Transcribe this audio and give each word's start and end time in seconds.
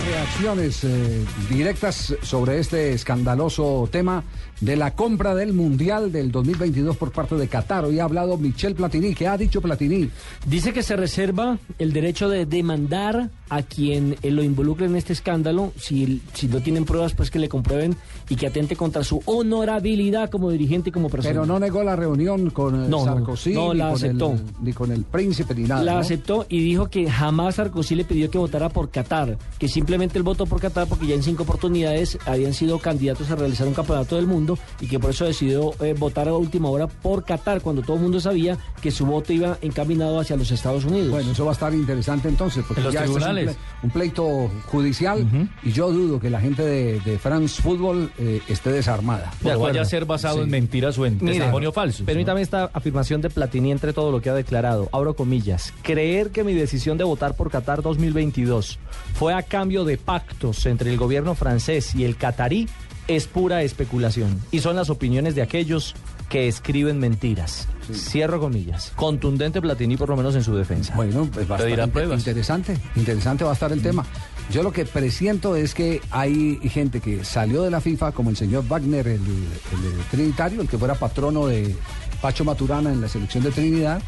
reacciones 0.00 0.84
eh, 0.84 1.24
directas 1.50 2.14
sobre 2.22 2.58
este 2.58 2.92
escandaloso 2.92 3.88
tema 3.92 4.24
de 4.60 4.76
la 4.76 4.92
compra 4.92 5.34
del 5.34 5.52
Mundial 5.52 6.10
del 6.10 6.32
2022 6.32 6.96
por 6.96 7.12
parte 7.12 7.34
de 7.34 7.46
Qatar. 7.46 7.84
Hoy 7.84 7.98
ha 7.98 8.04
hablado 8.04 8.38
Michel 8.38 8.74
Platini. 8.74 9.14
¿Qué 9.14 9.28
ha 9.28 9.36
dicho 9.36 9.60
Platini? 9.60 10.08
Dice 10.46 10.72
que 10.72 10.82
se 10.82 10.96
reserva 10.96 11.58
el 11.78 11.92
derecho 11.92 12.30
de 12.30 12.46
demandar 12.46 13.30
a 13.52 13.62
quien 13.62 14.16
eh, 14.22 14.30
lo 14.30 14.42
involucre 14.42 14.86
en 14.86 14.96
este 14.96 15.12
escándalo, 15.12 15.74
si, 15.76 16.22
si 16.32 16.48
no 16.48 16.60
tienen 16.62 16.86
pruebas, 16.86 17.12
pues 17.12 17.30
que 17.30 17.38
le 17.38 17.50
comprueben 17.50 17.94
y 18.30 18.36
que 18.36 18.46
atente 18.46 18.76
contra 18.76 19.04
su 19.04 19.22
honorabilidad 19.26 20.30
como 20.30 20.50
dirigente 20.50 20.88
y 20.88 20.92
como 20.92 21.10
persona. 21.10 21.34
Pero 21.34 21.44
no 21.44 21.58
negó 21.58 21.82
la 21.82 21.94
reunión 21.94 22.48
con 22.48 22.84
eh, 22.84 22.88
No, 22.88 23.04
Sarkozy, 23.04 23.52
no 23.52 23.74
ni, 23.74 23.80
la 23.80 23.88
con 23.88 23.94
aceptó. 23.94 24.30
El, 24.32 24.40
ni 24.62 24.72
con 24.72 24.90
el 24.90 25.04
príncipe, 25.04 25.54
ni 25.54 25.64
nada. 25.64 25.84
La 25.84 25.92
¿no? 25.94 25.98
aceptó 25.98 26.46
y 26.48 26.60
dijo 26.60 26.88
que 26.88 27.10
jamás 27.10 27.56
Sarkozy 27.56 27.94
le 27.94 28.06
pidió 28.06 28.30
que 28.30 28.38
votara 28.38 28.70
por 28.70 28.88
Qatar, 28.88 29.36
que 29.58 29.68
simplemente 29.68 30.16
él 30.16 30.22
votó 30.24 30.46
por 30.46 30.58
Qatar 30.58 30.86
porque 30.88 31.06
ya 31.06 31.14
en 31.14 31.22
cinco 31.22 31.42
oportunidades 31.42 32.18
habían 32.24 32.54
sido 32.54 32.78
candidatos 32.78 33.30
a 33.30 33.36
realizar 33.36 33.68
un 33.68 33.74
campeonato 33.74 34.16
del 34.16 34.26
mundo 34.26 34.58
y 34.80 34.86
que 34.86 34.98
por 34.98 35.10
eso 35.10 35.26
decidió 35.26 35.74
eh, 35.84 35.92
votar 35.92 36.26
a 36.26 36.34
última 36.34 36.70
hora 36.70 36.86
por 36.86 37.24
Qatar, 37.24 37.60
cuando 37.60 37.82
todo 37.82 37.96
el 37.96 38.02
mundo 38.02 38.18
sabía 38.18 38.56
que 38.80 38.90
su 38.90 39.04
voto 39.04 39.34
iba 39.34 39.58
encaminado 39.60 40.18
hacia 40.20 40.36
los 40.36 40.50
Estados 40.50 40.86
Unidos. 40.86 41.10
Bueno, 41.10 41.32
eso 41.32 41.44
va 41.44 41.50
a 41.50 41.52
estar 41.52 41.74
interesante 41.74 42.30
entonces, 42.30 42.64
porque 42.66 42.80
En 42.80 42.86
los 42.86 42.94
ya 42.94 43.04
es 43.04 43.10
un 43.10 43.16
tribunales. 43.16 43.41
Un, 43.82 43.90
pleito 43.90 44.50
judicial 44.66 45.26
y 45.62 45.72
yo 45.72 45.90
dudo 45.92 46.20
que 46.20 46.30
la 46.30 46.40
gente 46.40 46.62
de, 46.62 47.00
de 47.00 47.18
France 47.18 47.60
Football 47.60 48.10
eh, 48.18 48.40
esté 48.48 48.70
desarmada. 48.72 49.32
Pero 49.42 49.60
vaya 49.60 49.82
a 49.82 49.84
ser 49.84 50.04
basado 50.04 50.36
Sí. 50.38 50.42
en 50.44 50.50
mentiras 50.50 50.96
o 50.98 51.06
en 51.06 51.18
testimonio 51.18 51.72
falso. 51.72 52.04
Permítame 52.04 52.42
esta 52.42 52.70
afirmación 52.72 53.20
de 53.20 53.30
Platini 53.30 53.72
entre 53.72 53.92
todo 53.92 54.10
lo 54.10 54.20
que 54.20 54.30
ha 54.30 54.34
declarado. 54.34 54.88
Abro 54.92 55.14
comillas. 55.14 55.72
Creer 55.82 56.30
que 56.30 56.44
mi 56.44 56.54
decisión 56.54 56.98
de 56.98 57.04
votar 57.04 57.34
por 57.36 57.50
Qatar 57.50 57.82
2022 57.82 58.78
fue 59.14 59.34
a 59.34 59.42
cambio 59.42 59.84
de 59.84 59.98
pactos 59.98 60.64
entre 60.66 60.90
el 60.90 60.96
gobierno 60.96 61.34
francés 61.34 61.94
y 61.94 62.04
el 62.04 62.16
catarí 62.16 62.68
es 63.08 63.26
pura 63.26 63.62
especulación. 63.62 64.40
Y 64.50 64.60
son 64.60 64.76
las 64.76 64.90
opiniones 64.90 65.34
de 65.34 65.42
aquellos 65.42 65.94
que 66.28 66.48
escriben 66.48 66.98
mentiras. 66.98 67.68
Cierro 67.92 68.40
comillas. 68.40 68.92
Contundente 68.96 69.60
Platini 69.60 69.96
por 69.96 70.08
lo 70.08 70.16
menos 70.16 70.34
en 70.34 70.44
su 70.44 70.54
defensa. 70.54 70.94
Bueno, 70.94 71.28
pues 71.32 71.50
va 71.50 71.56
a 71.56 71.68
estar 71.68 71.90
pruebas. 71.90 72.18
interesante, 72.18 72.76
interesante 72.96 73.44
va 73.44 73.50
a 73.50 73.54
estar 73.54 73.72
el 73.72 73.82
tema. 73.82 74.04
Yo 74.50 74.62
lo 74.62 74.72
que 74.72 74.84
presiento 74.84 75.56
es 75.56 75.74
que 75.74 76.00
hay 76.10 76.58
gente 76.68 77.00
que 77.00 77.24
salió 77.24 77.62
de 77.62 77.70
la 77.70 77.80
FIFA, 77.80 78.12
como 78.12 78.30
el 78.30 78.36
señor 78.36 78.66
Wagner, 78.68 79.06
el, 79.06 79.20
el 79.20 80.04
trinitario, 80.10 80.60
el 80.60 80.68
que 80.68 80.78
fuera 80.78 80.94
patrono 80.94 81.46
de 81.46 81.74
Pacho 82.20 82.44
Maturana 82.44 82.92
en 82.92 83.00
la 83.00 83.08
selección 83.08 83.42
de 83.44 83.50
Trinidad, 83.50 84.02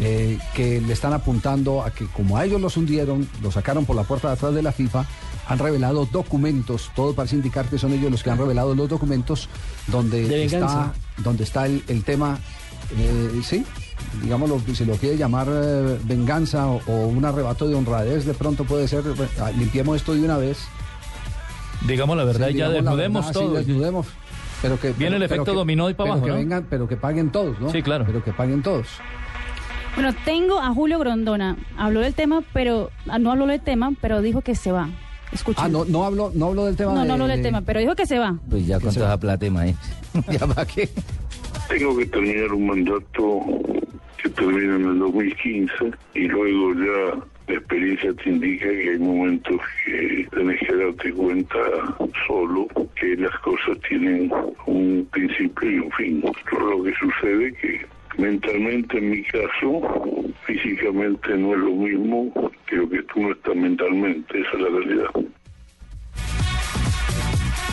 eh, 0.00 0.38
que 0.54 0.80
le 0.80 0.92
están 0.92 1.14
apuntando 1.14 1.82
a 1.82 1.90
que 1.90 2.06
como 2.06 2.36
a 2.36 2.44
ellos 2.44 2.60
los 2.60 2.76
hundieron, 2.76 3.26
los 3.42 3.54
sacaron 3.54 3.86
por 3.86 3.96
la 3.96 4.02
puerta 4.02 4.28
de 4.28 4.34
atrás 4.34 4.54
de 4.54 4.62
la 4.62 4.72
FIFA, 4.72 5.06
han 5.48 5.58
revelado 5.58 6.06
documentos, 6.06 6.90
todo 6.96 7.14
parece 7.14 7.36
indicar 7.36 7.66
que 7.66 7.78
son 7.78 7.92
ellos 7.92 8.10
los 8.10 8.22
que 8.22 8.30
han 8.30 8.38
revelado 8.38 8.74
los 8.74 8.88
documentos 8.88 9.48
donde 9.86 10.24
De 10.26 10.44
está, 10.44 10.92
donde 11.18 11.44
está 11.44 11.66
el, 11.66 11.82
el 11.88 12.02
tema, 12.04 12.38
eh, 12.96 13.40
sí, 13.44 13.64
digamos, 14.22 14.48
lo, 14.48 14.60
si 14.74 14.84
lo 14.84 14.94
quiere 14.96 15.16
llamar 15.16 15.46
eh, 15.50 15.98
venganza 16.04 16.66
o, 16.66 16.80
o 16.86 17.06
un 17.06 17.24
arrebato 17.24 17.68
de 17.68 17.74
honradez, 17.76 18.24
de 18.24 18.34
pronto 18.34 18.64
puede 18.64 18.88
ser, 18.88 19.04
ah, 19.40 19.50
limpiemos 19.52 19.96
esto 19.96 20.14
de 20.14 20.22
una 20.22 20.36
vez. 20.36 20.58
Digamos 21.86 22.16
la 22.16 22.24
verdad, 22.24 22.48
Sí, 22.48 22.54
ya 22.54 22.68
digamos 22.68 22.84
desnudemos 22.84 23.26
verdad, 23.26 23.40
sí, 23.40 23.46
todo. 23.46 23.54
desnudemos. 23.56 24.06
Pero 24.62 24.80
que, 24.80 24.92
Viene 24.94 25.16
el 25.16 25.22
pero 25.22 25.34
efecto 25.34 25.52
que- 25.52 25.58
dominó 25.58 25.90
y 25.90 25.94
pa' 25.94 26.04
pero 26.04 26.12
abajo, 26.14 26.24
que 26.26 26.32
¿no? 26.32 26.36
vengan, 26.38 26.66
pero 26.70 26.88
que 26.88 26.96
paguen 26.96 27.30
todos, 27.30 27.60
¿no? 27.60 27.70
Sí, 27.70 27.82
claro. 27.82 28.04
Pero 28.06 28.24
que 28.24 28.32
paguen 28.32 28.62
todos. 28.62 28.86
Bueno, 29.94 30.14
tengo 30.24 30.58
a 30.60 30.72
Julio 30.74 30.98
Grondona. 30.98 31.56
Habló 31.78 32.00
del 32.00 32.14
tema, 32.14 32.42
pero 32.52 32.90
ah, 33.08 33.18
no 33.18 33.30
habló 33.30 33.46
del 33.46 33.60
tema, 33.60 33.92
pero 34.00 34.22
dijo 34.22 34.40
que 34.40 34.54
se 34.54 34.72
va. 34.72 34.88
Escucha. 35.32 35.64
Ah, 35.64 35.68
no, 35.68 35.84
no 35.84 36.04
hablo, 36.04 36.30
no 36.34 36.46
hablo 36.46 36.64
del 36.66 36.76
tema. 36.76 36.92
no, 36.94 37.00
de- 37.02 37.06
no 37.08 37.12
habló 37.14 37.26
del 37.28 37.38
de- 37.38 37.42
tema, 37.42 37.62
pero 37.62 37.80
dijo 37.80 37.94
que 37.94 38.06
se 38.06 38.18
va. 38.18 38.38
Pues 38.48 38.66
ya 38.66 38.78
con 38.80 38.92
toda 38.94 39.06
esa 39.08 39.20
plata, 39.20 39.50
maestro. 39.50 39.94
¿Ya 40.32 40.46
para 40.46 40.66
qué? 40.66 40.88
Tengo 41.68 41.96
que 41.96 42.06
terminar 42.06 42.52
un 42.52 42.66
mandato 42.66 43.40
que 44.22 44.28
termina 44.30 44.76
en 44.76 44.84
el 44.86 44.98
2015 45.00 45.72
y 46.14 46.28
luego 46.28 46.74
ya 46.74 47.20
la 47.48 47.54
experiencia 47.54 48.12
te 48.14 48.30
indica 48.30 48.66
que 48.66 48.90
hay 48.90 48.98
momentos 48.98 49.56
que 49.84 50.26
tenés 50.32 50.60
que 50.60 50.74
darte 50.76 51.12
cuenta 51.12 51.58
solo 52.26 52.66
que 52.98 53.16
las 53.16 53.36
cosas 53.40 53.78
tienen 53.88 54.30
un 54.66 55.06
principio 55.12 55.70
y 55.70 55.78
un 55.80 55.90
fin. 55.92 56.22
Lo 56.22 56.82
que 56.84 56.92
sucede 57.00 57.52
que 57.54 57.86
mentalmente 58.18 58.98
en 58.98 59.10
mi 59.10 59.22
caso, 59.24 59.80
físicamente 60.46 61.36
no 61.36 61.52
es 61.54 61.58
lo 61.60 61.70
mismo 61.72 62.32
que 62.66 62.76
lo 62.76 62.88
que 62.88 63.02
tú 63.12 63.20
no 63.22 63.32
estás 63.32 63.54
mentalmente, 63.56 64.40
esa 64.40 64.50
es 64.52 64.60
la 64.60 64.68
realidad. 64.68 65.06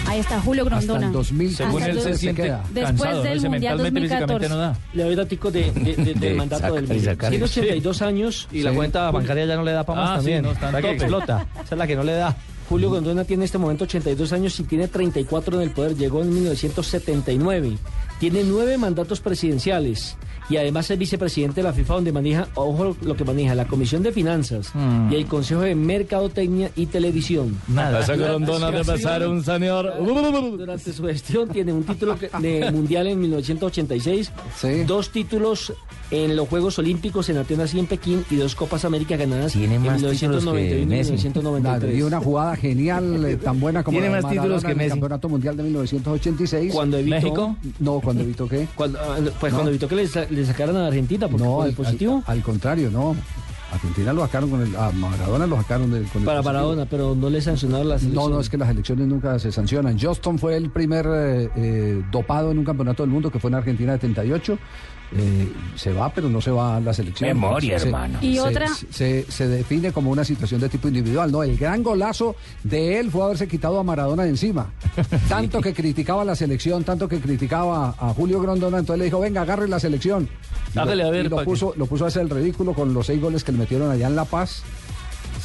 Ahí 0.05 0.19
está 0.19 0.39
Julio 0.41 0.63
Hasta 0.63 0.75
Grondona. 0.75 1.07
el 1.07 1.13
2000. 1.13 1.55
Según 1.55 1.81
Hasta 1.81 1.91
él 1.91 2.01
se 2.01 2.09
el- 2.09 2.17
siente 2.17 2.41
queda. 2.43 2.57
Después 2.71 2.83
cansado, 2.85 3.15
¿no? 3.17 3.23
del 3.23 3.37
Ese 3.37 3.49
Mundial 3.49 3.77
mentalmente, 3.77 4.01
físicamente 4.01 4.33
2014. 4.33 4.49
no 4.49 4.57
da. 4.57 4.77
Le 4.93 5.03
doy 5.03 5.15
daticos 5.15 5.53
de, 5.53 5.71
de- 5.71 5.81
de- 5.95 6.03
del 6.05 6.19
De 6.19 6.33
mandato 6.35 6.73
del 6.75 7.01
sacar. 7.01 7.29
Tiene 7.31 7.45
82 7.45 8.01
años 8.03 8.47
Y 8.51 8.61
la 8.61 8.69
Sí. 8.71 8.75
cuenta 8.75 9.09
bancaria 9.09 9.45
ya 9.45 9.55
no 9.55 9.63
le 9.63 9.71
da 9.71 9.83
para 9.85 10.01
más 10.01 10.09
Ah, 10.09 10.13
sí, 10.13 10.17
también. 10.17 10.43
no, 10.43 10.51
está 10.51 10.67
en 10.67 10.73
La 10.73 10.81
que 10.81 10.91
explota. 10.91 11.47
Esa 11.63 11.75
es 11.75 11.77
la 11.79 11.87
que 11.87 11.95
no 11.95 12.03
le 12.03 12.11
da. 12.13 12.35
Julio 12.69 12.91
Grondona 12.91 13.23
tiene 13.23 13.41
en 13.41 13.45
este 13.45 13.57
momento 13.57 13.85
82 13.85 14.33
años 14.33 14.59
y 14.59 14.63
tiene 14.65 14.87
34 14.87 15.55
en 15.57 15.63
el 15.63 15.71
poder. 15.71 15.95
Llegó 15.95 16.21
en 16.21 16.31
1979. 16.33 17.77
Tiene 18.19 18.43
nueve 18.43 18.77
mandatos 18.77 19.19
presidenciales 19.19 20.15
y 20.49 20.57
además 20.57 20.89
es 20.91 20.97
vicepresidente 20.97 21.61
de 21.61 21.63
la 21.63 21.73
FIFA 21.73 21.93
donde 21.95 22.11
maneja, 22.11 22.47
ojo 22.55 22.95
lo 23.01 23.15
que 23.15 23.23
maneja, 23.23 23.55
la 23.55 23.65
Comisión 23.65 24.03
de 24.03 24.11
Finanzas 24.11 24.71
Mm. 24.73 25.11
y 25.11 25.15
el 25.15 25.25
Consejo 25.25 25.61
de 25.61 25.75
Mercadotecnia 25.75 26.69
y 26.75 26.85
Televisión. 26.87 27.57
Nada. 27.67 28.01
Esa 28.01 28.15
grondona 28.15 28.71
de 28.71 28.83
pasar 28.83 29.27
un 29.27 29.43
señor. 29.43 29.91
Durante 30.57 30.93
su 30.93 31.03
gestión 31.05 31.49
tiene 31.49 31.73
un 31.73 31.83
título 31.83 32.17
que- 32.17 32.29
de 32.39 32.71
mundial 32.71 33.07
en 33.07 33.19
1986, 33.21 34.31
Sí. 34.59 34.83
dos 34.85 35.09
títulos 35.11 35.73
en 36.11 36.35
los 36.35 36.47
Juegos 36.47 36.77
Olímpicos 36.79 37.29
en 37.29 37.37
Atenas 37.37 37.73
y 37.73 37.79
en 37.79 37.87
Pekín 37.87 38.23
y 38.29 38.35
dos 38.35 38.53
Copas 38.55 38.85
América 38.85 39.15
ganadas 39.17 39.53
Tiene 39.53 39.75
en 39.75 39.81
más 39.83 39.95
títulos 39.97 40.19
que 40.19 40.27
1991 40.27 40.83
y 40.83 40.85
Messi. 40.85 41.11
1993. 41.13 41.97
Y 41.97 42.01
una 42.03 42.19
jugada 42.19 42.55
genial, 42.55 43.25
eh, 43.25 43.35
tan 43.37 43.59
buena 43.59 43.83
como 43.83 43.95
Tiene 43.95 44.09
la 44.09 44.17
de 44.17 44.21
más 44.23 44.31
títulos 44.31 44.61
que 44.61 44.67
en 44.67 44.71
el 44.71 44.77
Messi. 44.77 44.89
Campeonato 44.89 45.29
Mundial 45.29 45.57
de 45.57 45.63
1986. 45.63 46.73
Cuando 46.73 46.97
evitó, 46.97 47.15
México. 47.15 47.55
No, 47.79 47.99
cuando 47.99 48.23
evitó 48.23 48.47
qué. 48.47 48.67
Cuando, 48.75 48.99
ah, 48.99 49.17
pues 49.39 49.51
No. 49.51 49.57
cuando 49.57 49.69
evitó 49.71 49.87
que 49.87 49.95
le, 49.95 50.07
sa- 50.07 50.25
le 50.33 50.45
sacaran 50.45 50.75
a 50.77 50.87
Argentina 50.87 51.27
porque 51.27 51.43
No, 51.45 51.55
por 51.55 51.63
al, 51.63 51.69
el 51.69 51.75
positivo 51.75 52.23
al- 52.25 52.37
al 52.37 52.43
contrario, 52.43 52.89
no. 52.91 53.15
Argentina 53.73 54.13
lo 54.13 54.21
sacaron 54.21 54.49
con 54.49 54.61
el. 54.61 54.75
A 54.75 54.91
Maradona 54.91 55.45
lo 55.47 55.57
sacaron 55.57 55.91
del- 55.91 56.05
con 56.05 56.21
el. 56.21 56.25
para. 56.25 56.41
Maradona, 56.41 56.85
pero 56.85 57.15
no 57.15 57.29
le 57.29 57.41
sancionaron 57.41 57.87
la 57.89 57.95
No, 57.95 57.99
selección. 57.99 58.31
no, 58.31 58.39
es 58.39 58.49
que 58.49 58.57
las 58.57 58.69
elecciones 58.69 59.07
nunca 59.07 59.37
se 59.39 59.51
sancionan. 59.51 59.97
Johnston 59.99 60.39
fue 60.39 60.55
el 60.55 60.69
primer 60.69 61.05
eh, 61.09 61.49
eh, 61.55 62.03
dopado 62.11 62.51
en 62.51 62.59
un 62.59 62.65
campeonato 62.65 63.03
del 63.03 63.09
mundo 63.11 63.29
que 63.31 63.39
fue 63.39 63.49
en 63.49 63.55
Argentina 63.55 63.93
de 63.93 63.99
78. 63.99 64.57
Eh, 65.15 65.53
se 65.75 65.93
va, 65.93 66.11
pero 66.11 66.27
no 66.27 66.41
se 66.41 66.49
va 66.49 66.77
a 66.77 66.79
la 66.79 66.91
selección. 66.91 67.27
Memoria, 67.27 67.77
Se- 67.77 67.85
hermano. 67.85 68.17
Y 68.21 68.33
se- 68.35 68.41
otra- 68.41 68.67
Se, 68.89 69.25
se 69.29 69.47
define 69.47 69.91
como 69.91 70.09
una 70.09 70.23
situación 70.23 70.59
de 70.59 70.69
tipo 70.69 70.87
individual. 70.87 71.31
No, 71.31 71.43
el 71.43 71.55
gran 71.55 71.83
golazo 71.83 72.35
de 72.63 72.99
él 72.99 73.11
fue 73.11 73.23
haberse 73.23 73.47
quitado 73.47 73.79
a 73.79 73.83
Maradona 73.83 74.23
de 74.23 74.29
encima. 74.29 74.71
Tanto 75.29 75.61
que 75.61 75.71
criticaba 75.73 76.25
la 76.25 76.35
selección, 76.35 76.83
tanto 76.83 77.07
que 77.07 77.19
criticaba 77.19 77.89
a 77.99 78.09
Julio 78.13 78.41
Grondona, 78.41 78.79
entonces 78.79 78.97
le 78.99 79.05
dijo, 79.05 79.19
venga, 79.19 79.41
agarre 79.41 79.67
la 79.67 79.79
selección. 79.79 80.27
Hágale 80.75 81.03
a 81.03 81.09
ver, 81.09 81.29
lo, 81.29 81.43
puso, 81.43 81.73
lo 81.77 81.85
puso 81.85 82.05
a 82.05 82.07
hacer 82.07 82.23
el 82.23 82.29
ridículo 82.29 82.73
con 82.73 82.93
los 82.93 83.05
seis 83.05 83.21
goles 83.21 83.43
que 83.43 83.51
le 83.51 83.59
metieron 83.59 83.91
allá 83.91 84.07
en 84.07 84.15
La 84.15 84.25
Paz. 84.25 84.63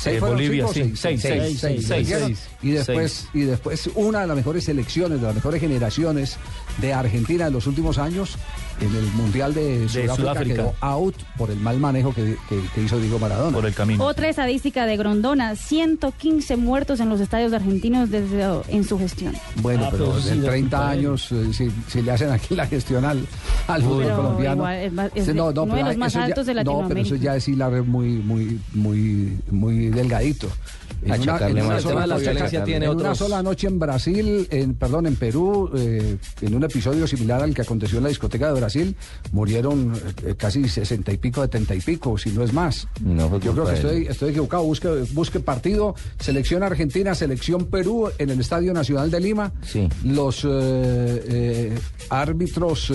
Eh, 0.07 0.19
fueron, 0.19 0.37
Bolivia, 0.37 0.67
cinco 0.69 0.89
sí. 0.89 0.97
Seis, 0.97 1.21
seis, 1.21 1.59
seis, 1.61 1.87
seis, 1.87 2.09
seis. 2.09 2.49
Y 2.63 2.71
después, 2.71 3.29
y 3.35 3.41
después 3.41 3.91
una 3.95 4.21
de 4.21 4.27
las 4.29 4.37
mejores 4.37 4.65
selecciones, 4.65 5.21
de 5.21 5.27
las 5.27 5.35
mejores 5.35 5.61
generaciones 5.61 6.37
de 6.81 6.93
Argentina 6.95 7.47
en 7.49 7.53
los 7.53 7.67
últimos 7.67 7.99
años, 7.99 8.37
en 8.81 8.95
el 8.95 9.07
Mundial 9.13 9.53
de 9.55 9.89
Sudáfrica, 9.89 10.15
Sudáfrica. 10.15 10.55
quedó 10.55 10.75
out 10.81 11.17
por 11.37 11.51
el 11.51 11.59
mal 11.59 11.79
manejo 11.81 12.15
que, 12.15 12.37
que- 12.49 12.61
que 12.75 12.83
hizo 12.83 12.99
Diego 13.01 13.19
Maradona. 13.19 13.55
Por 13.57 13.67
el 13.67 13.75
camino. 13.75 14.05
Otra 14.05 14.29
estadística 14.29 14.87
de 14.87 14.97
Grondona, 14.97 15.57
115 15.57 16.57
muertos 16.57 17.01
en 17.01 17.09
los 17.09 17.21
estadios 17.21 17.53
argentinos 17.53 18.11
desde 18.11 18.45
en 18.69 18.85
su 18.85 18.97
gestión. 18.99 19.35
Bueno, 19.63 19.85
Ah, 19.87 19.89
pero 19.91 20.21
sí 20.21 20.29
en 20.31 20.39
no 20.41 20.45
es 20.45 20.51
30 20.51 20.77
culpa 20.77 20.91
de 20.91 20.95
él. 20.95 20.99
años, 21.07 21.33
eh, 21.33 21.53
si, 21.53 21.71
si 21.89 22.03
le 22.03 22.13
hacen 22.13 22.31
aquí 22.31 22.55
la 22.55 22.67
gestión 22.67 23.05
al, 23.05 23.27
al 23.67 23.83
fútbol 23.83 24.05
Pero 24.05 24.17
colombiano. 24.17 24.57
igual 24.57 24.77
es 24.77 24.93
más- 24.93 25.11
es 25.15 25.25
Sí, 25.25 25.33
de- 25.33 25.41
uno 25.41 25.49
de 25.49 25.55
pero 25.55 25.87
los 25.89 25.97
más 25.97 26.13
eso 26.13 26.19
ya- 26.21 26.25
altos 26.27 26.47
de 26.47 26.55
No, 26.65 26.85
pero 26.87 27.01
eso 27.01 27.15
ya 27.17 27.35
es 27.37 27.49
hilar 27.49 27.83
muy, 27.83 28.09
muy, 28.19 28.61
muy, 28.75 29.39
muy 29.51 29.89
delgadito. 29.89 30.49
En 31.01 31.11
más 31.11 31.19
sola- 31.21 31.39
de 31.39 31.47
tiene 32.65 32.87
en 32.87 32.91
una 32.97 33.15
sola 33.15 33.43
noche 33.43 33.67
en 33.69 33.79
Brasil, 33.79 34.49
en, 34.51 34.75
perdón, 34.75 35.07
en 35.07 35.15
Perú, 35.15 35.71
eh, 35.77 36.17
en 36.41 36.55
un 36.55 36.65
episodio 36.69 37.07
similar 37.07 37.43
al 37.43 37.55
que 37.55 37.63
aconteció 37.63 37.99
en 37.99 38.05
la 38.05 38.09
discoteca 38.11 38.53
de 38.53 38.61
Brasil, 38.61 38.97
murieron 39.33 39.93
eh, 40.25 40.35
casi 40.37 40.69
sesenta 40.69 41.13
y 41.13 41.19
pico, 41.19 41.43
setenta 41.43 41.75
y 41.75 41.81
pico, 41.81 42.17
si 42.17 42.31
no 42.31 42.43
es 42.43 42.53
más. 42.53 42.87
No 43.03 43.39
Yo 43.41 43.53
creo 43.53 43.67
que 43.67 43.75
estoy, 43.75 44.07
estoy 44.07 44.31
equivocado. 44.31 44.63
Busque, 44.63 44.89
busque 45.13 45.41
partido, 45.41 45.95
selección 46.19 46.63
Argentina, 46.63 47.15
selección 47.15 47.67
Perú 47.67 48.11
en 48.19 48.31
el 48.31 48.41
Estadio 48.41 48.73
Nacional 48.73 49.11
de 49.11 49.21
Lima. 49.21 49.53
Sí. 49.63 49.89
Los 50.05 50.45
eh, 50.45 50.49
eh, 50.51 51.79
árbitros 52.11 52.93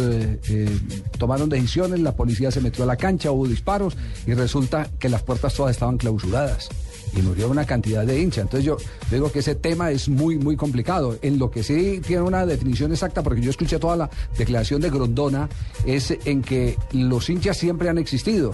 tomaron 1.18 1.50
decisiones, 1.50 2.00
la 2.00 2.16
policía 2.16 2.52
se 2.52 2.62
metió 2.62 2.84
a 2.84 2.88
la 2.88 2.96
cancha, 2.96 3.32
hubo 3.32 3.48
disparos 3.48 3.98
y 4.26 4.34
resulta 4.34 4.90
que 5.00 5.10
las 5.10 5.24
puertas 5.24 5.54
todas 5.54 5.72
estaban 5.72 5.98
clausuradas. 5.98 6.70
y 7.16 7.22
murió 7.22 7.50
una 7.50 7.66
cantidad 7.66 8.06
de 8.06 8.20
hinchas. 8.20 8.44
Entonces 8.44 8.66
yo 8.66 8.78
digo 9.12 9.32
que 9.32 9.40
ese 9.40 9.56
tema 9.56 9.92
es 9.92 10.10
muy, 10.10 10.38
muy 10.38 10.56
complicado. 10.56 11.18
En 11.22 11.40
lo 11.40 11.52
que 11.52 11.64
sí 11.64 12.02
tiene 12.06 12.24
una 12.24 12.46
definición 12.46 12.92
exacta, 12.92 13.22
porque 13.22 13.42
yo 13.42 13.50
escuché 13.50 13.63
toda 13.68 13.96
la 13.96 14.10
declaración 14.38 14.82
de 14.82 14.90
Grondona, 14.90 15.50
es 15.86 16.14
en 16.26 16.42
que 16.42 16.78
los 16.92 17.30
hinchas 17.30 17.58
siempre 17.58 17.90
han 17.90 17.98
existido, 17.98 18.54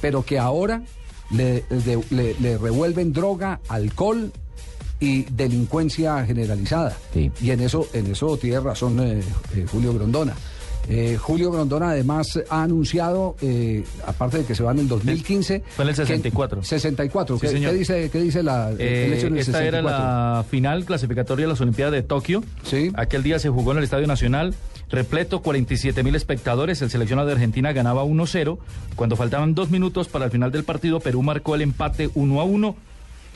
pero 0.00 0.24
que 0.24 0.38
ahora 0.38 0.82
le, 1.30 1.62
de- 1.68 2.02
le- 2.10 2.34
le 2.40 2.58
revuelven 2.58 3.12
droga, 3.12 3.60
alcohol 3.68 4.32
y 5.00 5.22
delincuencia 5.24 6.24
generalizada. 6.26 6.96
Sí. 7.14 7.30
Y 7.40 7.50
en 7.50 7.60
eso, 7.60 7.86
en 7.92 8.10
eso 8.10 8.36
tiene 8.36 8.60
razón 8.60 8.98
eh, 9.00 9.20
eh, 9.54 9.66
Julio 9.70 9.94
Grondona. 9.94 10.34
Eh, 10.88 11.16
Julio 11.20 11.50
Grondona 11.52 11.90
además 11.90 12.40
ha 12.48 12.62
anunciado, 12.62 13.36
eh, 13.42 13.84
aparte 14.06 14.38
de 14.38 14.44
que 14.44 14.54
se 14.54 14.62
va 14.62 14.72
en 14.72 14.78
el 14.80 14.88
2015... 14.88 15.62
Fue 15.76 15.84
en 15.84 15.88
el 15.90 15.94
que- 15.94 16.02
64. 16.02 16.62
64. 16.64 17.36
Sí, 17.36 17.40
¿Qué, 17.42 17.48
señor. 17.48 17.72
qué 17.72 17.76
dice, 17.78 18.10
qué 18.10 18.20
dice 18.22 18.42
la 18.42 18.70
Eh, 18.78 19.06
el 19.06 19.12
hecho 19.12 19.26
en 19.26 19.34
el 19.34 19.38
esta 19.40 19.58
era 19.64 19.78
64? 19.82 19.90
la 19.90 20.44
final 20.48 20.84
clasificatoria 20.86 21.44
de 21.46 21.52
las 21.52 21.60
Olimpiadas 21.60 21.92
de 21.92 22.02
Tokio. 22.02 22.42
Sí. 22.62 22.90
Aquel 22.94 23.22
día 23.22 23.38
se 23.38 23.48
jugó 23.50 23.72
en 23.72 23.78
el 23.78 23.84
Estadio 23.84 24.06
Nacional, 24.06 24.54
repleto, 24.90 25.42
47 25.42 26.02
mil 26.02 26.14
espectadores. 26.14 26.80
El 26.80 26.88
seleccionado 26.90 27.26
de 27.28 27.34
Argentina 27.34 27.72
ganaba 27.72 28.02
1-0. 28.04 28.58
Cuando 28.96 29.16
faltaban 29.16 29.54
dos 29.54 29.70
minutos 29.70 30.08
para 30.08 30.24
el 30.24 30.30
final 30.30 30.50
del 30.52 30.64
partido, 30.64 31.00
Perú 31.00 31.22
marcó 31.22 31.54
el 31.54 31.60
empate 31.62 32.08
1 32.14 32.40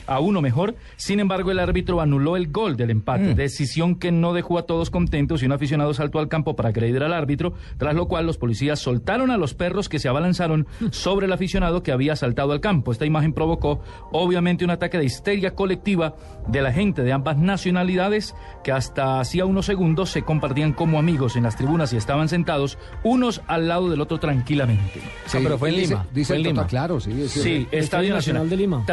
a 0.07 0.19
1. 0.19 0.23
A 0.23 0.33
uno 0.33 0.41
mejor. 0.41 0.75
Sin 0.95 1.19
embargo, 1.19 1.51
el 1.51 1.59
árbitro 1.59 1.99
anuló 2.01 2.37
el 2.37 2.47
gol 2.51 2.75
del 2.77 2.89
empate. 2.89 3.35
Decisión 3.35 3.95
que 3.95 4.11
no 4.11 4.33
dejó 4.33 4.57
a 4.57 4.63
todos 4.65 4.89
contentos 4.89 5.43
y 5.43 5.45
un 5.45 5.51
aficionado 5.51 5.93
saltó 5.93 6.17
al 6.19 6.27
campo 6.27 6.55
para 6.55 6.69
agredir 6.69 7.03
al 7.03 7.13
árbitro, 7.13 7.53
tras 7.77 7.93
lo 7.93 8.07
cual 8.07 8.25
los 8.25 8.37
policías 8.37 8.79
soltaron 8.79 9.29
a 9.31 9.37
los 9.37 9.53
perros 9.53 9.89
que 9.89 9.99
se 9.99 10.07
abalanzaron 10.09 10.65
sobre 10.91 11.25
el 11.27 11.33
aficionado 11.33 11.83
que 11.83 11.91
había 11.91 12.15
saltado 12.15 12.51
al 12.53 12.61
campo. 12.61 12.91
Esta 12.91 13.05
imagen 13.05 13.33
provocó, 13.33 13.81
obviamente, 14.11 14.63
un 14.65 14.71
ataque 14.71 14.97
de 14.97 15.05
histeria 15.05 15.55
colectiva 15.55 16.15
de 16.47 16.61
la 16.61 16.71
gente 16.71 17.03
de 17.03 17.11
ambas 17.11 17.37
nacionalidades 17.37 18.35
que 18.63 18.71
hasta 18.71 19.19
hacía 19.19 19.45
unos 19.45 19.65
segundos 19.65 20.09
se 20.09 20.23
compartían 20.23 20.73
como 20.73 20.99
amigos 20.99 21.35
en 21.35 21.43
las 21.43 21.55
tribunas 21.57 21.91
y 21.93 21.97
estaban 21.97 22.29
sentados 22.29 22.77
unos 23.03 23.41
al 23.47 23.67
lado 23.67 23.89
del 23.89 24.01
otro 24.01 24.19
tranquilamente. 24.19 25.01
Sí, 25.25 25.37
Ah, 25.37 25.39
pero 25.43 25.57
fue 25.57 25.69
en 25.69 25.75
Lima, 25.77 26.05
Dice 26.13 26.27
fue 26.27 26.35
el 26.37 26.45
en 26.45 26.53
Lima. 26.53 26.67
claro, 26.67 26.99
sí. 26.99 27.27
Sí. 27.27 27.67
Estadio 27.71 28.13
Nacional 28.13 28.49
de 28.49 28.57
Lima. 28.57 28.83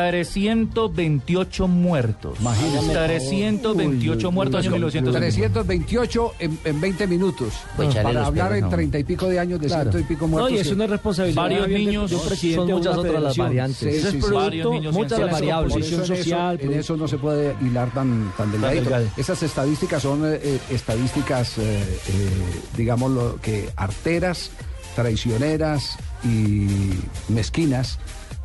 328 1.01 1.69
muertos. 1.69 2.39
Imagínese. 2.41 2.93
328 2.93 4.33
muertos 4.33 4.61
año 4.61 4.71
1900. 4.73 5.15
328 5.15 6.33
en, 6.39 6.59
en 6.65 6.81
20 6.81 7.07
minutos. 7.07 7.53
Pues 7.77 7.95
para 7.97 8.27
hablar 8.27 8.53
en 8.55 8.61
no. 8.63 8.69
treinta 8.69 8.99
y 8.99 9.05
pico 9.05 9.29
de 9.29 9.39
años 9.39 9.61
de 9.61 9.69
ciento 9.69 9.99
y 9.99 10.03
pico 10.03 10.23
No, 10.27 10.29
muertos. 10.29 10.53
y 10.53 10.59
es 10.59 10.71
una 10.71 10.87
responsabilidad 10.87 11.43
Varios 11.43 11.69
niños, 11.69 12.11
son 12.11 12.69
muchas 12.69 12.97
otras 12.97 13.23
las 13.23 13.37
variantes. 13.37 13.79
Sí, 13.79 13.89
es 13.89 14.03
sí. 14.03 14.19
Varios 14.21 14.29
producto, 14.31 14.71
niños 14.73 14.95
muchas 14.95 15.19
las 15.21 15.31
variables, 15.33 15.77
en 15.77 15.83
eso- 15.83 16.07
social. 16.07 16.59
en 16.61 16.73
eso 16.75 16.97
no 16.97 17.09
se 17.09 17.19
puede 17.19 17.55
hilar 17.63 17.91
tan, 17.93 18.33
tan 18.37 18.53
delgadito. 18.53 18.83
delgado. 18.85 19.07
Esas 19.17 19.43
estadísticas 19.43 20.03
son 20.03 20.25
eh, 20.27 20.39
eh, 20.43 20.59
estadísticas, 20.71 21.59
eh, 21.59 21.63
eh, 22.09 22.29
digamos, 22.77 23.11
lo 23.11 23.37
que 23.41 23.71
arteras, 23.77 24.51
traicioneras 24.95 25.97
y 26.25 26.67
mezquinas 27.29 27.99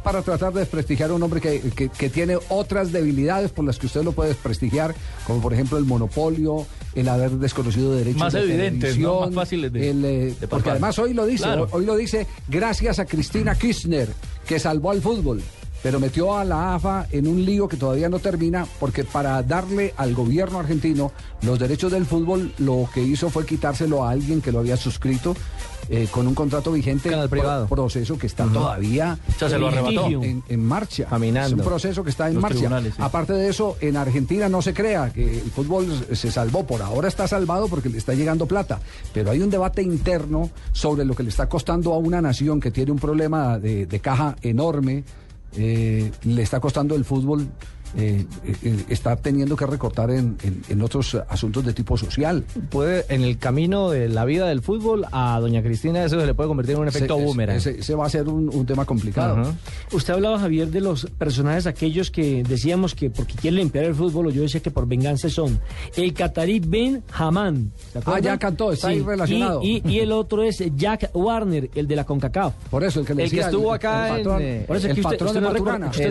para 0.06 0.22
tratar 0.22 0.54
de 0.54 0.60
desprestigiar 0.60 1.10
a 1.10 1.16
un 1.16 1.24
hombre 1.24 1.42
que, 1.42 1.60
que- 1.76 1.90
que 1.90 2.10
tiene 2.12 2.38
otras 2.50 2.92
debilidades 2.92 3.52
por 3.52 3.66
las 3.66 3.80
que 3.80 3.88
usted 3.88 4.04
lo 4.04 4.12
puede 4.12 4.30
desprestigiar, 4.30 4.94
como 5.26 5.42
por 5.42 5.52
ejemplo 5.52 5.80
el 5.80 5.86
monopolio, 5.86 6.66
el 6.94 7.10
haber 7.10 7.32
desconocido 7.32 7.94
derechos 7.96 8.20
Más 8.20 8.34
de 8.34 8.42
evidentes, 8.44 8.98
¿no? 9.00 9.22
Más 9.22 9.34
fáciles 9.34 9.74
de- 9.74 9.90
el, 9.90 10.06
eh, 10.06 10.34
de 10.40 10.48
porque 10.48 10.70
además 10.70 10.98
hoy 11.00 11.14
lo 11.16 11.26
dice, 11.26 11.44
Claro. 11.46 11.68
hoy 11.72 11.86
lo 11.86 11.96
dice 11.96 12.28
gracias 12.48 13.00
a 13.00 13.06
Cristina 13.06 13.56
Kirchner, 13.56 14.08
que 14.48 14.60
salvó 14.60 14.92
al 14.92 15.02
fútbol, 15.02 15.42
pero 15.86 16.00
metió 16.00 16.36
a 16.36 16.44
la 16.44 16.74
AFA 16.74 17.06
en 17.12 17.28
un 17.28 17.46
lío 17.46 17.68
que 17.68 17.78
todavía 17.78 18.10
no 18.10 18.18
termina, 18.18 18.66
porque 18.80 19.04
para 19.04 19.44
darle 19.44 19.94
al 19.98 20.16
gobierno 20.16 20.58
argentino 20.60 21.12
los 21.44 21.60
derechos 21.60 21.92
del 21.92 22.08
fútbol, 22.08 22.52
lo 22.58 22.90
que 22.92 23.04
hizo 23.04 23.30
fue 23.30 23.46
quitárselo 23.46 24.04
a 24.04 24.10
alguien 24.10 24.42
que 24.42 24.52
lo 24.52 24.58
había 24.58 24.78
suscrito. 24.78 25.36
eh, 25.88 26.08
con 26.10 26.26
un 26.26 26.34
contrato 26.34 26.72
vigente, 26.72 27.12
Canal 27.12 27.30
privado. 27.30 27.68
pro- 27.68 27.76
proceso 27.84 28.18
que 28.18 28.26
está 28.26 28.46
todavía 28.48 29.20
O 29.30 29.38
sea, 29.38 29.48
se 29.48 29.60
lo 29.60 29.68
arrebató. 29.68 30.08
en, 30.08 30.42
en 30.50 30.66
marcha. 30.66 31.06
Caminando. 31.06 31.48
Es 31.50 31.54
un 31.54 31.60
proceso 31.64 32.04
que 32.04 32.10
está 32.10 32.28
en 32.28 32.34
Los 32.34 32.42
marcha. 32.42 32.82
sí. 32.82 32.90
Aparte 32.98 33.34
de 33.34 33.48
eso, 33.50 33.78
en 33.80 33.96
Argentina 33.96 34.50
no 34.50 34.64
se 34.64 34.74
crea 34.74 35.14
que 35.14 35.42
el 35.42 35.52
fútbol 35.52 35.86
se 36.12 36.32
salvó. 36.32 36.66
Por 36.66 36.82
ahora 36.82 37.08
está 37.08 37.28
salvado 37.28 37.68
porque 37.68 37.90
le 37.90 38.00
está 38.00 38.16
llegando 38.16 38.48
plata. 38.48 38.80
Pero 39.14 39.30
hay 39.30 39.42
un 39.42 39.52
debate 39.52 39.84
interno 39.84 40.50
sobre 40.72 41.06
lo 41.06 41.14
que 41.14 41.22
le 41.22 41.30
está 41.30 41.48
costando 41.48 41.94
a 41.94 42.00
una 42.00 42.20
nación 42.20 42.60
que 42.60 42.72
tiene 42.72 42.92
un 42.92 42.98
problema 42.98 43.60
de, 43.60 43.86
de 43.86 44.00
caja 44.00 44.36
enorme. 44.42 45.04
Eh, 45.58 46.12
le 46.24 46.42
está 46.42 46.60
costando 46.60 46.96
el 46.96 47.06
fútbol. 47.06 47.48
Eh, 47.98 48.26
eh, 48.64 48.86
está 48.90 49.16
teniendo 49.16 49.56
que 49.56 49.66
recortar 49.66 50.10
en, 50.12 50.38
en- 50.44 50.62
en 50.70 50.82
otros 50.82 51.16
asuntos 51.30 51.66
de 51.66 51.74
tipo 51.74 51.98
social. 51.98 52.44
Puede, 52.70 53.06
en 53.10 53.22
el 53.24 53.38
camino 53.38 53.90
de 53.90 54.10
la 54.10 54.26
vida 54.26 54.48
del 54.48 54.62
fútbol, 54.62 55.06
a 55.12 55.40
doña 55.40 55.62
Cristina 55.62 56.04
eso 56.04 56.20
se 56.20 56.26
le 56.26 56.34
puede 56.34 56.48
convertir 56.50 56.76
en 56.76 56.82
un 56.82 56.88
efecto 56.88 57.16
Ese- 57.16 57.26
boomerang. 57.26 57.58
Ese, 57.58 57.80
ese 57.80 57.96
va 57.96 58.06
a 58.06 58.10
ser 58.10 58.28
un, 58.28 58.50
un 58.54 58.66
tema 58.66 58.86
complicado. 58.86 59.54
Usted 59.92 60.14
hablaba, 60.14 60.40
Javier, 60.40 60.70
de 60.70 60.82
los 60.82 61.06
personajes 61.18 61.68
aquellos 61.68 62.12
que 62.12 62.44
decíamos 62.44 62.96
que 62.96 63.10
porque 63.10 63.34
quieren 63.36 63.60
limpiar 63.60 63.86
el 63.86 63.96
fútbol, 63.96 64.28
o 64.28 64.30
yo 64.30 64.42
decía 64.42 64.62
que 64.62 64.72
por 64.72 64.88
venganza 64.88 65.30
son. 65.30 65.60
El 65.96 66.14
catarí 66.14 66.60
Ben 66.60 67.04
Haman. 67.14 67.72
¿se? 67.94 68.00
Ah, 68.06 68.20
ya 68.20 68.38
cantó, 68.38 68.72
está 68.72 68.90
ahí 68.90 69.02
relacionado. 69.02 69.62
Y, 69.64 69.82
y- 69.86 69.92
y 69.96 70.00
el 70.00 70.12
otro 70.12 70.44
es 70.44 70.62
Jack 70.76 71.12
Warner, 71.14 71.70
el 71.76 71.88
de 71.88 71.96
la 71.96 72.04
CONCACAF. 72.04 72.54
Por 72.70 72.84
eso 72.84 73.00
el 73.00 73.06
que 73.06 73.16
le 73.16 73.24
El 73.26 73.30
que 73.32 73.40
estuvo 73.40 73.74
acá 73.74 74.20
en, 74.20 74.28
eh, 74.42 74.64
Por 74.68 74.78
eso 74.78 74.88
el 74.88 74.94
que 74.96 75.02
usted, 75.02 75.12
patrón 75.14 75.28
usted 75.30 75.40
de 75.40 75.48
no, 75.48 75.54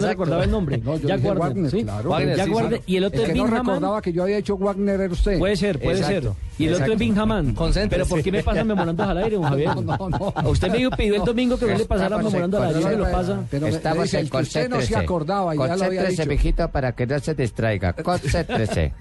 recordaba 0.09 0.45
el 0.45 0.51
nombre. 0.51 0.79
No, 0.79 0.97
yo 0.97 1.09
Jack 1.09 1.19
dije 1.21 1.29
Warner, 1.33 1.64
Wagner, 1.65 1.81
¿sí? 1.81 1.85
claro. 1.85 2.11
Wagner, 2.11 2.37
Jack 2.37 2.47
sí, 2.47 2.53
Warner. 2.53 2.79
sí. 2.79 2.85
Y 2.87 2.97
el 2.97 3.05
otro 3.05 3.19
El 3.21 3.27
es 3.27 3.33
que 3.33 3.39
no 3.39 3.45
Ben 3.45 3.53
Haman. 3.55 3.67
recordaba 3.67 4.03
que 4.03 4.13
yo 4.13 4.23
había 4.23 4.39
hecho 4.39 4.57
Wagner 4.57 5.01
era 5.01 5.13
usted. 5.13 5.39
Puede 5.39 5.57
ser, 5.57 5.79
puede 5.81 5.99
Exacto. 5.99 6.35
ser. 6.35 6.45
Y 6.57 6.67
el 6.67 6.75
otro 6.75 6.93
es. 6.93 7.55
Concéntrese. 7.55 7.89
Pero 7.91 8.07
¿por 8.07 8.23
qué 8.23 8.31
me 8.33 8.43
pasan 8.45 8.67
memorandos 8.69 9.09
al 9.09 9.19
aire, 9.19 9.37
don 9.37 9.43
Javier? 9.51 9.69
No, 9.77 9.83
no, 9.83 10.09
no. 10.09 10.51
Usted 10.51 10.69
me 10.71 10.91
pidió 10.97 11.17
el 11.17 11.25
domingo 11.25 11.59
que 11.59 11.67
no 11.67 11.77
le 11.79 11.85
pasara 11.85 12.17
en 12.17 12.25
memorando 12.25 12.63
al 12.63 12.69
aire 12.77 12.81
y 12.81 12.85
me 12.85 12.97
lo 12.97 13.11
pasa. 13.11 13.45
Pero 13.51 13.67
Estamos 13.67 14.03
dice, 14.05 14.21
en 14.21 14.27
usted 14.37 14.69
no 14.69 14.81
se 14.81 14.97
acordaba 14.97 15.55
y 15.55 15.59
ya 15.59 15.67
lo 15.67 15.73
había 15.73 15.87
Concéntrese, 16.03 16.23
dicho. 16.23 16.31
mijito, 16.31 16.69
para 16.71 16.93
que 16.93 17.07
no 17.07 17.19
se 17.19 17.35
distraiga. 17.35 17.93
Concéntrese. 18.03 18.93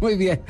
Muy 0.00 0.16
bien. 0.16 0.40